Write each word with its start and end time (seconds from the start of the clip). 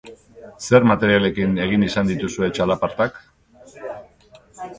Zer 0.67 0.87
materialekin 0.91 1.53
egin 1.65 1.85
izan 1.89 2.09
dituzue 2.13 2.49
txalapartak? 2.59 3.21